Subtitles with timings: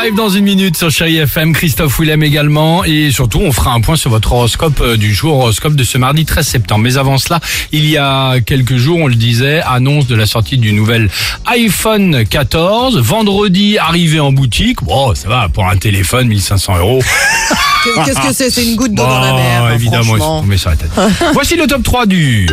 [0.00, 3.80] 5 dans une minute sur Chéri FM, Christophe Willem également et surtout on fera un
[3.80, 6.84] point sur votre horoscope euh, du jour, horoscope de ce mardi 13 septembre.
[6.84, 7.40] Mais avant cela,
[7.72, 11.10] il y a quelques jours, on le disait, annonce de la sortie du nouvel
[11.46, 14.84] iPhone 14, vendredi arrivé en boutique.
[14.84, 17.02] Bon, ça va pour un téléphone 1500 euros.
[18.04, 19.64] Qu'est-ce que c'est C'est une goutte d'eau dans la mer.
[19.64, 20.40] hein, évidemment, faut franchement.
[20.42, 20.90] tomber sur la tête.
[21.32, 22.46] Voici le top 3 du...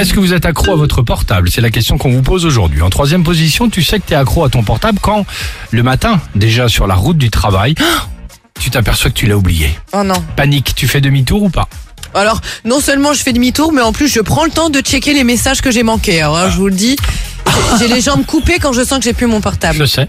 [0.00, 1.50] Est-ce que vous êtes accro à votre portable?
[1.50, 2.80] C'est la question qu'on vous pose aujourd'hui.
[2.80, 5.26] En troisième position, tu sais que tu es accro à ton portable quand,
[5.72, 7.74] le matin, déjà sur la route du travail,
[8.58, 9.78] tu t'aperçois que tu l'as oublié.
[9.92, 10.14] Oh non.
[10.36, 11.68] Panique, tu fais demi-tour ou pas?
[12.14, 15.12] Alors, non seulement je fais demi-tour, mais en plus je prends le temps de checker
[15.12, 16.22] les messages que j'ai manqués.
[16.22, 16.96] Alors, hein, je vous le dis,
[17.78, 19.86] j'ai- les jambes coupées quand je sens que j'ai plus mon Je portable.
[19.86, 20.08] sais.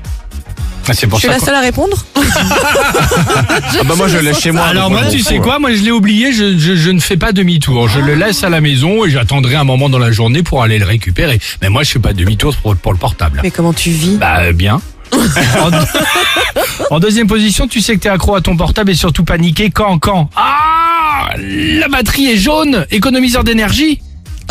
[0.92, 4.52] Ah, C'est pour Je suis la seule à répondre Ah bah moi je l'ai chez
[4.52, 4.64] moi.
[4.66, 6.32] Alors moi, tu sais quoi Moi, je l'ai oublié.
[6.34, 7.88] Je, je, je ne fais pas demi-tour.
[7.88, 10.80] Je le laisse à la maison et j'attendrai un moment dans la journée pour aller
[10.80, 11.40] le récupérer.
[11.62, 13.40] Mais moi, je fais pas demi-tour pour, pour le portable.
[13.44, 14.82] Mais comment tu vis Bah euh, bien.
[15.62, 15.78] en, deux-
[16.90, 19.98] en deuxième position, tu sais que t'es accro à ton portable et surtout paniqué quand
[20.00, 20.30] quand?
[20.38, 24.02] Ah La batterie est jaune, économiseur d'énergie.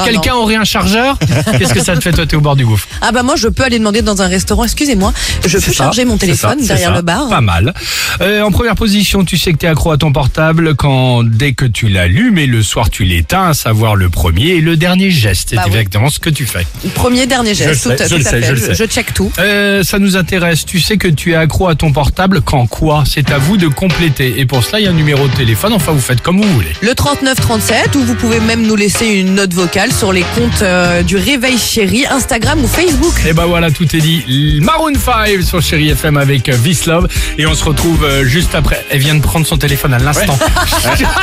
[0.01, 1.19] Ah, Quelqu'un aurait un chargeur?
[1.59, 2.87] Qu'est-ce que ça te fait toi T'es au bord du gouffre?
[3.01, 5.13] Ah bah moi je peux aller demander dans un restaurant, excusez-moi,
[5.47, 6.97] je peux C'est ça, charger mon c'est téléphone ça, c'est derrière ça.
[6.97, 7.29] le bar.
[7.29, 7.75] Pas mal.
[8.21, 11.65] Euh, en première position, tu sais que t'es accro à ton portable quand dès que
[11.65, 15.49] tu l'allumes et le soir tu l'éteins, à savoir le premier et le dernier geste.
[15.51, 15.71] C'est Bah oui.
[15.73, 16.67] exactement ce que tu fais.
[16.95, 18.47] Premier dernier geste, Je le tout, sais, à- je tout le à sais, fait.
[18.47, 18.75] je le sais.
[18.75, 19.31] je check tout.
[19.39, 20.65] Euh, ça nous intéresse.
[20.67, 23.05] Tu sais que tu es accro à ton portable quand quoi?
[23.07, 24.35] C'est à vous de compléter.
[24.39, 25.73] Et pour cela, il y a un numéro de téléphone.
[25.73, 26.73] Enfin, vous faites comme vous voulez.
[26.83, 31.03] Le 3937 ou vous pouvez même nous laisser une note vocale sur les comptes euh,
[31.03, 33.15] du Réveil Chéri, Instagram ou Facebook.
[33.27, 34.59] Et ben voilà, tout est dit.
[34.63, 37.09] Maroon 5 sur Chéri FM avec euh, Love.
[37.39, 38.85] Et on se retrouve euh, juste après.
[38.91, 40.39] Elle vient de prendre son téléphone à l'instant.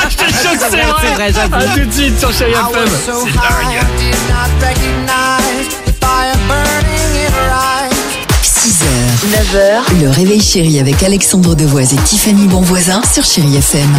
[0.09, 1.31] Je te c'est vrai.
[1.51, 2.89] À tout de suite sur Chéri FM.
[3.05, 3.77] so C'est high, dingue.
[3.77, 7.97] I did not recognize the fire burning in her eyes.
[8.43, 13.89] 6h, 9h, le réveil chéri avec Alexandre Devoise et Tiffany Bonvoisin sur Chéri FM.